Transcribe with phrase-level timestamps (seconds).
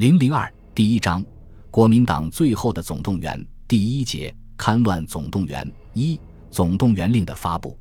[0.00, 1.22] 零零二第一章，
[1.70, 6.18] 国民党最后的总动员第一节，戡乱总动员一
[6.50, 7.78] 总动员令的发布。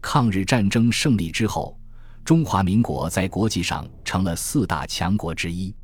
[0.00, 1.76] 抗日战争胜利之后，
[2.24, 5.74] 中华民国在国际上成了四大强国之一，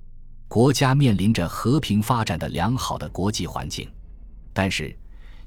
[0.46, 3.90] 国家面临着和平发展的良好的国际环境。
[4.52, 4.96] 但是，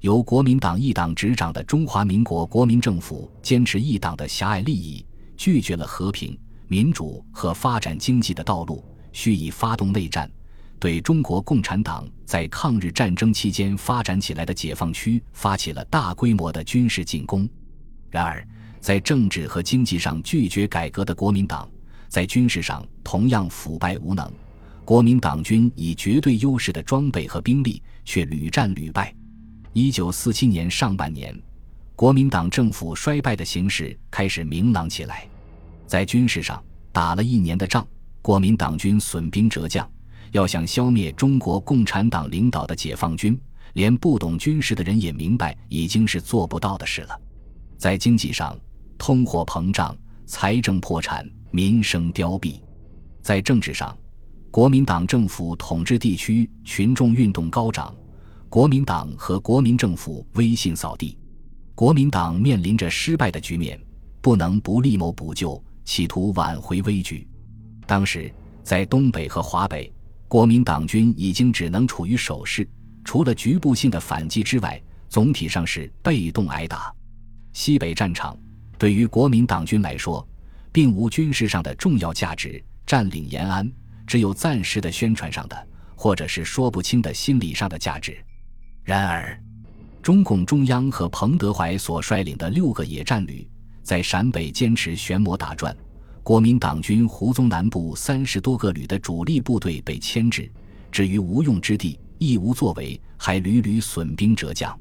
[0.01, 5.05] 由国民党一党执掌的中华民国国民政府坚持一党的狭隘利益，
[5.37, 8.83] 拒绝了和平、民主和发展经济的道路，
[9.15, 10.29] 蓄意发动内战，
[10.77, 17.47] 对中国共产党在抗日战争期间发展起来的解放区发起了大规模的军事进攻。
[18.09, 18.45] 然而，
[18.81, 21.65] 在政治和经济上拒绝改革的国民党，
[22.09, 24.29] 在军事上同样腐败无能。
[24.83, 29.15] 国民党军以绝对优势的装备和兵力，却屡战屡败。
[29.71, 31.33] 一九四七年上半年，
[31.95, 35.25] 国民党政府衰败的形势开始明朗起来。
[35.87, 36.61] 在军事上
[36.91, 37.87] 打了一年的仗，
[38.25, 39.87] 国民党军损兵折将，
[40.31, 43.39] 要想消灭中国共产党领导的解放军，
[43.73, 47.15] 连不懂军事的人也明白，已经是做不到的事了。
[47.77, 48.57] 在经济上，
[48.97, 52.59] 通货膨胀，财政破产，民生凋敝；
[53.21, 53.95] 在政治上，
[54.49, 57.93] 国民党政府统治地区群众运动高涨，
[58.49, 61.15] 国民党和国民政府威信扫地，
[61.75, 63.79] 国民党面临着失败的局面，
[64.19, 67.27] 不能不立谋补救，企图挽回危局。
[67.85, 68.33] 当时
[68.63, 69.91] 在东北和华北，
[70.27, 72.67] 国民党军已经只能处于守势，
[73.03, 76.93] 除了局部性的反击之外，总体上是被动挨打。
[77.53, 78.37] 西北战场
[78.77, 80.27] 对于国民党军来说，
[80.71, 83.71] 并无军事上的重要价值，占领延安。
[84.07, 88.17] 只有暂时的宣传上的，或者是说不清的心理上的价值。
[88.83, 89.41] 然而，
[90.01, 93.47] 中共中央和彭德怀所率领的六个野战旅
[93.81, 95.75] 在陕北坚持旋磨打转，
[96.25, 100.51] 国民党军胡宗南部三十多个旅的主力部队被牵制，
[100.91, 104.75] 置于无用之地，亦无作为，还屡屡损兵折将。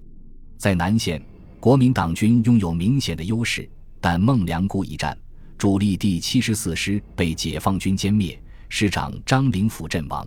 [0.57, 1.23] 在南线，
[1.61, 3.69] 国民党军拥有明显的优势，
[4.01, 5.15] 但孟良崮一战，
[5.59, 8.43] 主力第七十四师被解放军歼灭。
[8.71, 10.27] 师长张灵甫阵亡，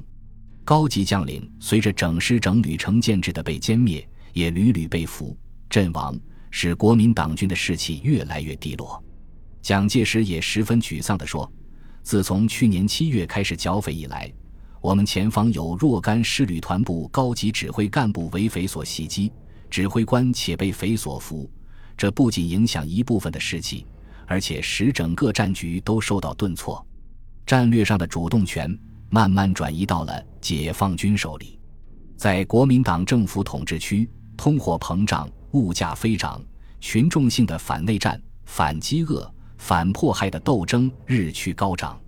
[0.64, 5.36] 高级将领随着整师整旅成建制的被歼灭，也屡屡被俘
[5.68, 6.16] 阵亡，
[6.52, 9.04] 使国民党军的士气越来越低落。
[9.68, 11.52] 蒋介石也十分沮丧地说
[12.02, 14.32] ：“自从去年七月开始剿匪以来，
[14.80, 19.30] 我们前方有若干师旅团部高级指挥干部为匪所袭击，
[19.70, 21.52] 指挥官且被匪所俘。
[21.98, 23.86] 这不仅影响一部分的士气，
[24.26, 26.82] 而且使整个战局都受到顿挫。”
[27.46, 28.74] 战略上的主动权
[29.10, 31.60] 慢慢转移到了解放军手里，
[32.16, 36.42] 在国民党政府统治区，通货膨胀、物价飞涨，
[36.80, 42.00] 群众性的反内战、反饥饿、反迫害的斗争日趋高涨。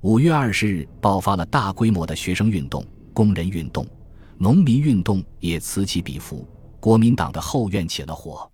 [0.00, 3.86] 五月二十日爆发了大规模的学生运动、工人运动、
[4.38, 6.46] 农民运动，也此起彼伏。
[6.80, 8.50] 国民党的后院起了火。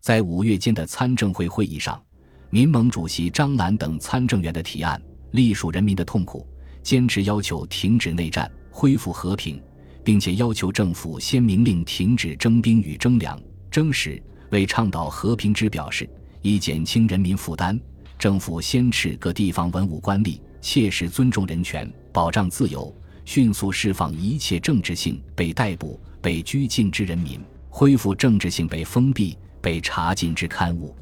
[0.00, 2.02] 在五月间的参政会会议上，
[2.48, 5.00] 民盟主席张澜等参政员的提案。
[5.32, 6.46] 隶属人民的痛苦，
[6.82, 9.60] 坚持要求停止内战，恢复和平，
[10.02, 13.38] 并且要求政府先明令停止征兵与征粮、
[13.70, 14.22] 征食。
[14.50, 16.08] 为倡导和平之表示，
[16.42, 17.78] 以减轻人民负担，
[18.18, 30.94] 政府先斥各地方文武官吏，切实尊重人权，保障自由，迅速释放一切政治性被逮捕、被拘禁之人民，恢复政治性被封闭、被查禁之刊物。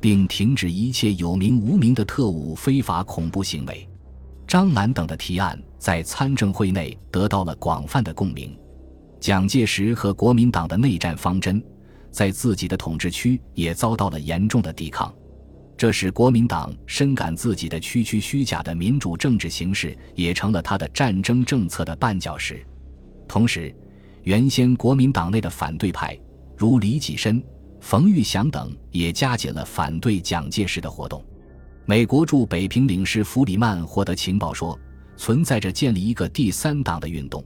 [0.00, 3.88] 并停止一切有名无名的特务非法恐怖行为。
[4.46, 8.56] 张澜等的提案在参政会内得到了广泛的共鸣。
[9.20, 11.62] 蒋介石和国民党的内战方针，
[12.10, 15.14] 在自己的统治区也遭到了严重的抵抗，
[15.76, 22.64] 这使国民党深感自己的区区虚假的民主政治形式也成了他的战争政策的绊脚石。
[23.26, 23.74] 同时，
[24.22, 26.18] 原先国民党内的反对派，
[26.56, 27.42] 如李济深。
[27.80, 31.24] 冯玉祥等也加紧了反对蒋介石的活动。
[31.86, 34.76] 美国驻北平领事弗里曼获得情报说，
[35.16, 37.42] 存在着建立一个第三党的运动，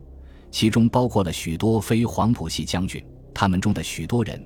[0.51, 3.05] 其中包括了许多非黄埔系将军。
[3.35, 4.43] 他们中的许多人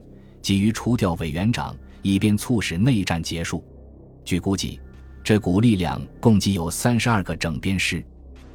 [0.46, 3.64] 急于除掉委员长，以便促使内战结束。
[4.24, 4.80] 据估计，
[5.24, 8.00] 这股力量共计有三十二个整编师。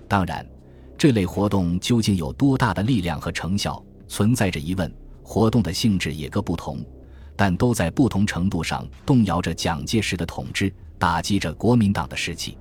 [0.08, 0.48] 当然，
[0.98, 4.90] 这类活动究竟有多大的力量和成效，存在着疑问。
[5.22, 6.82] 活动的性质也各不同。
[7.36, 12.58] 但都在不同程度上动摇着蒋介石的统治，打击着国民党的士气。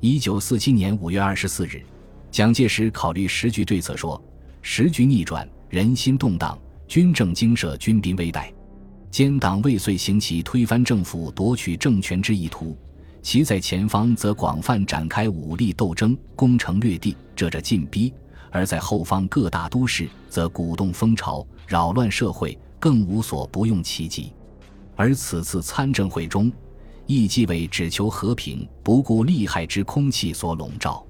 [0.00, 1.80] 一九四七年五月二十四日，
[2.28, 4.20] 蒋介石考虑时局对策说
[4.62, 8.52] ：“时局逆转，人心动荡，军政经社，军兵危殆。
[9.14, 12.76] 奸党未遂行其推翻政府、夺取政权之意图，
[13.22, 18.12] 其在前方则广泛展开武力斗争，攻城略地，这着进逼，
[18.50, 24.32] 而在后方各大都市则鼓动风潮，扰乱社会，更无所不用其极。
[24.96, 26.50] 而此次参政会中，
[27.06, 31.06] 亦即为只求和平，不顾利害之空气所笼罩。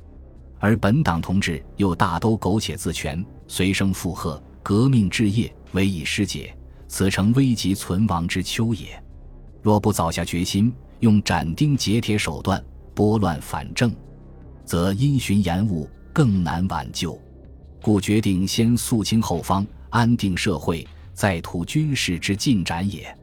[0.58, 6.54] 而本党同志又大都苟且自全，随声附和，革命志业唯以失解，
[6.86, 9.02] 此诚危急存亡之秋也。
[9.62, 12.62] 若不早下决心，用斩钉截铁手段
[12.94, 13.94] 拨乱反正，
[14.64, 17.18] 则因循延误，更难挽救。
[17.82, 23.14] 故决定先肃清后方，安定社会，再图军事之进展也。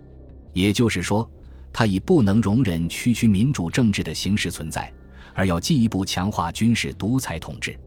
[0.54, 1.30] 也就是说，
[1.72, 4.92] 他已不能容忍区区民主政治的形式存在，
[5.34, 7.80] 而要进一步强化军事独裁统治。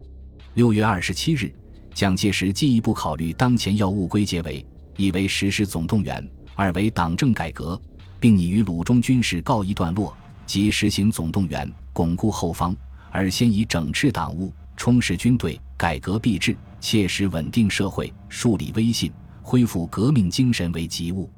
[0.55, 1.53] 六月二十七日，
[1.93, 4.65] 蒋介石进一步考虑当前要务，归结为：
[4.97, 7.79] 一为实施总动员，二为党政改革，
[8.19, 10.15] 并拟与鲁中军事告一段落，
[10.45, 12.75] 即实行总动员，巩固后方，
[13.11, 14.53] 而先以整治党务。
[14.77, 19.11] 充实军队，改革币制，切实稳定社会，树立威信，
[19.41, 21.29] 恢复革命精神为急务。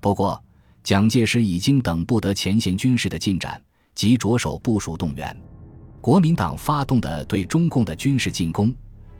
[0.00, 0.40] 不过，
[0.84, 3.60] 蒋介石已经等不得前线军事的进展，
[3.94, 5.36] 即着手部署动员。
[6.00, 8.72] 国民党发动的对中共的军事进攻，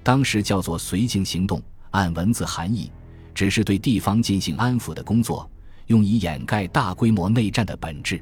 [0.05, 1.61] 当时叫做“绥靖行动”，
[1.91, 2.93] 按文字含义，
[3.37, 5.49] 只是对地方进行安抚的工作，
[5.89, 8.19] 用以掩盖大规模内战的本质。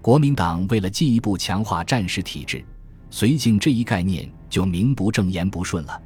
[0.00, 2.64] 国民党为了进一步强化战时体制。
[3.10, 6.00] 绥靖这一概念就名不正言不顺了。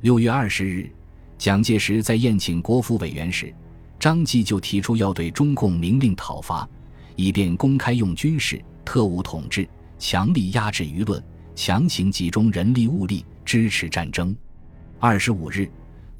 [0.00, 0.90] 六月二十日，
[1.38, 3.54] 蒋介石在宴请国府委员时，
[3.98, 6.68] 张继就提出要对中共明令讨伐，
[7.14, 9.68] 以便公开用军事特务统治，
[9.98, 11.22] 强力压制舆论，
[11.54, 14.34] 强行集中人力物力支持战争。
[15.00, 15.68] 二十五日，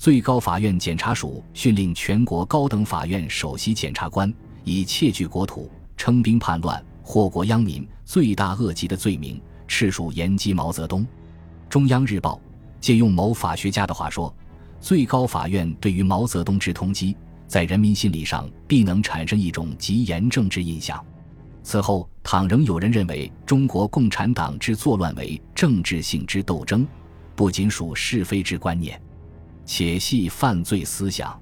[0.04, 4.30] 最高法院检察署训令全国高等法院首席检察官
[4.62, 9.40] 以窃据国土、称兵叛乱、祸国殃民、罪大恶极的罪名。
[9.66, 11.06] 赤数严击毛泽东。
[11.70, 12.38] 中央日报
[12.82, 14.30] 借用某法学家的话说
[14.78, 17.16] ：“最高法院对于毛泽东之通缉，
[17.46, 21.02] 在人民心理上必能产生一种极严正之印象。
[21.62, 26.86] 此后，倘仍有人认为中国共产党之作乱为政治性之斗争，
[27.34, 29.00] 不仅属是非之观念，
[29.64, 31.40] 且系犯罪思想。”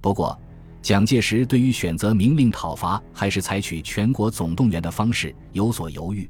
[0.00, 0.38] 不过，
[0.82, 6.28] 蒋介石对于选择明令讨伐还是采取全国总动员的方式有所犹豫。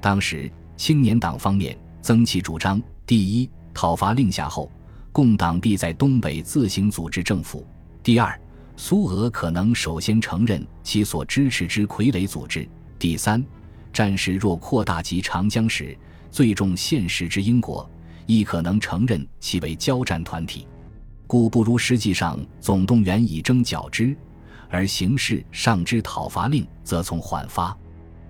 [0.00, 0.50] 当时。
[0.74, 4.68] 青年党方面曾其主张：第一，讨伐令下后，
[5.12, 7.64] 共党必在东北自行组织政府；
[8.02, 8.36] 第二，
[8.74, 12.66] 苏俄可能首先承认其所支持之傀儡组织；
[12.98, 13.44] 第三，
[13.92, 15.96] 战事若扩大及长江时，
[16.32, 17.88] 最重现实之英国
[18.26, 20.66] 亦可能承认其为交战团体，
[21.26, 24.16] 故不如实际上总动员以征剿之，
[24.68, 27.76] 而形式上之讨伐令则从缓发。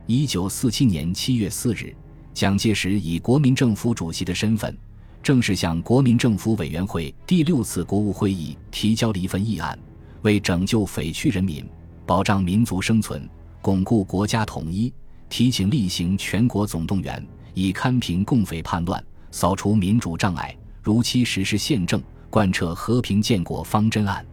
[0.06, 1.94] 一九四七年七月四日。
[2.34, 4.74] 蒋介石以国民政府主席的身份，
[5.22, 9.78] 正式向国民政府委员会第六次国务会议提交了一份议案，
[10.22, 11.62] 为拯救匪区人民、
[12.06, 13.28] 保障民族生存、
[13.60, 14.90] 巩固国家统一，
[15.28, 17.22] 提请例行全国总动员，
[17.52, 22.00] 以堪平共匪叛乱，扫除民主障碍，如期实施宪政，
[22.30, 24.24] 贯彻和平建国方针案。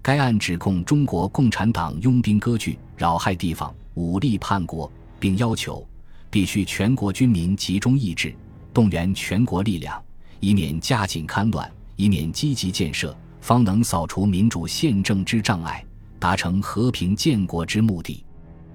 [0.00, 5.86] 该案指控中国共产党拥兵割据、扰害地方、武力叛国，并要求。
[6.30, 8.34] 必须全国军民集中意志，
[8.74, 10.02] 动员全国力量，
[10.38, 15.84] 以免加紧戡乱，以免积极建设，方能扫除民主宪政之障碍，
[16.18, 18.24] 达成和平建国之目的。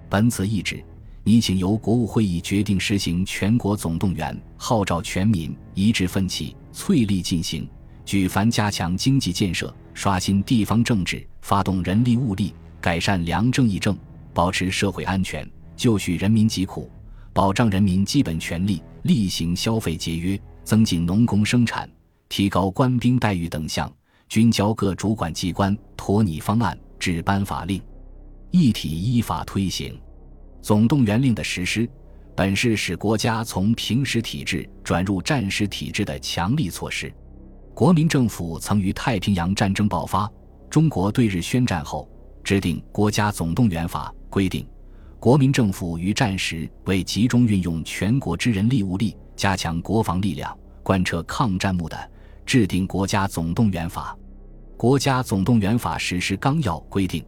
[0.09, 0.83] 本此意旨，
[1.23, 7.69] 拟请由国务会议决定实行全国总动员，号召全民一致奋起，淬力进行，
[8.03, 13.95] 举凡加强经济建设，刷新地方政治，发动人力物力，改善良政议政，
[14.33, 16.89] 保持社会安全，就恤人民疾苦。
[17.33, 21.87] 保障人民基本权利，厉行消费节约，增进农工生产，
[22.29, 23.93] 提高官兵待遇等项，
[24.27, 27.79] 均交各主管机关妥拟方案，制颁法令，
[28.49, 29.95] 一体依法推行。
[30.61, 31.89] 总动员令的实施，
[32.35, 37.11] 本是使国家从平时体制转入战时体制的强力措施。
[37.73, 40.31] 国民政府曾于太平洋战争爆发、
[40.69, 42.07] 中国对日宣战后，
[42.43, 44.67] 制定《国家总动员法》，规定。
[45.19, 52.11] 国民政府于战时为集中运用全国之人力物力，加强国防力量，贯彻抗战目的，
[52.45, 54.17] 制定国家总动员法。
[54.77, 57.23] 国家总动员法实施纲要规定，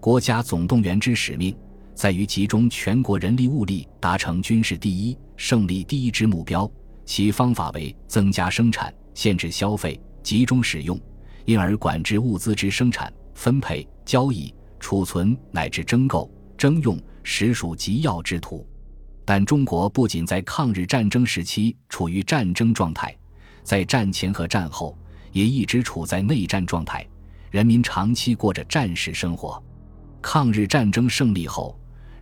[0.00, 1.56] 国家总动员之使命
[1.96, 6.70] 在于集中全国人力物力，达成军事第一、胜利第一之目标。
[7.06, 11.00] 其方法为增加生产、限制消费、集中使用，
[11.46, 17.00] 因而管制物资之生产、分配、交易、储存乃至征购、征用。
[17.28, 18.64] 实属极要之途，
[19.24, 23.12] 但中国不仅在抗日战争时期处于战争状态，
[23.64, 24.96] 在战前和战后
[25.32, 27.04] 也一直处在内战状态，
[27.50, 29.60] 人民长期过着战时生活。
[30.22, 31.76] 抗日战争胜利后，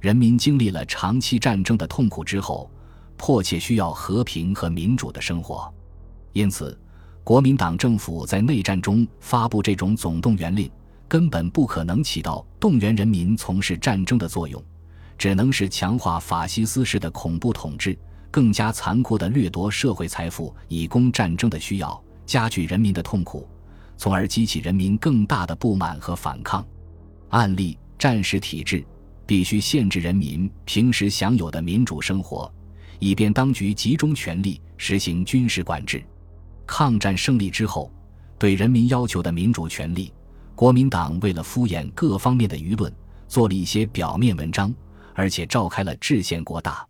[0.05, 2.71] 人民经历了长期战争的痛苦之后，
[3.17, 5.73] 迫切需要和平和民主的生活。
[6.35, 6.79] 因此，
[7.25, 10.71] 国民党政府在内战中发布这种总动员令，
[11.09, 14.63] 根本不可能起到动员人民从事战争的作用，
[15.17, 17.99] 只能是强化法西斯式的恐怖统治，
[18.31, 23.49] 更加残酷地掠夺社会财富以供战争的需要，加剧人民的痛苦，
[23.97, 26.63] 从而激起人民更大的不满和反抗。
[27.31, 28.85] 案例：战时体制
[29.27, 32.53] 必须限制人民平时享有的民主生活，
[32.99, 36.05] 以便当局集中权力实行军事管制。
[36.67, 37.93] 抗战胜利之后，
[38.39, 40.13] 对人民要求的民主权利，
[40.55, 42.93] 国民党为了敷衍各方面的舆论，
[43.29, 44.75] 做了一些表面文章，
[45.15, 46.87] 而且召开了制宪国大。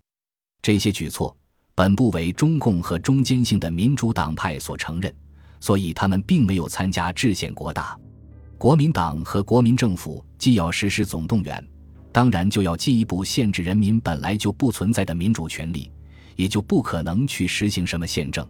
[0.62, 1.36] 这些举措
[1.74, 5.12] 本不为中共和中坚性的民主党派所承认，
[5.60, 7.98] 所以他们并没有参加制宪国大。
[8.56, 11.68] 国民党和国民政府既要实施总动员，
[12.14, 15.90] 当然就要进一步限制人民本来就不存在的民主权利，
[16.36, 18.48] 也就不可能去实行什么宪政。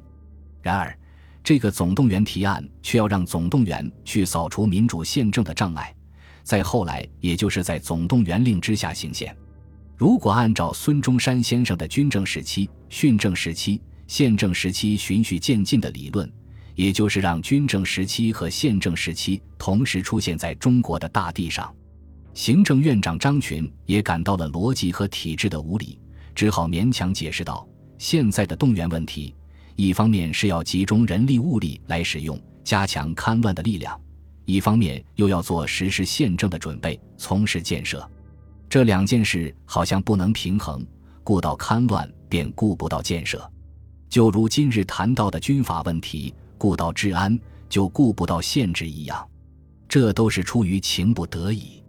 [0.61, 0.94] 然而，
[1.42, 5.94] 这个总动员提案却要让总动员去扫除民主宪政的障碍，
[6.42, 9.35] 在后来，也就是在总动员令之下行宪。
[9.97, 16.30] 如果按照孙中山先生的军政时期、训政时期、宪政时期循序渐进的理论，
[16.75, 21.75] 也就是让军政时期和宪政时期同时出现在中国的大地上，
[22.35, 25.99] 行政院长张群也感到了逻辑和体制的无理，
[26.35, 29.33] 只好勉强解释道：“现在的动员问题。”
[29.76, 33.97] 一方面是要集中人力物力来使用，加强戡乱的力量；
[34.45, 38.09] 一方面又要做实施宪政的准备，从事建设。
[38.69, 40.85] 这两件事好像不能平衡，
[41.23, 43.49] 顾到戡乱便顾不到建设。
[44.09, 47.38] 就如今日谈到的军阀问题，顾到治安
[47.69, 49.25] 就顾不到宪制一样。
[49.88, 51.84] 这都是出于情不得已。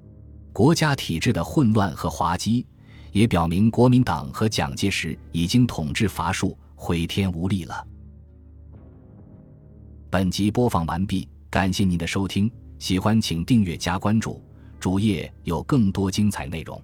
[0.55, 2.65] 国家体制的混乱和滑稽，
[3.11, 6.57] 也表明国民党和蒋介石已经统治乏术。
[6.75, 7.85] 毁天无力了。
[10.09, 14.41] 本集播放完毕，感谢您的收听，喜欢请订阅加关注，
[14.79, 16.81] 主页有更多精彩内容。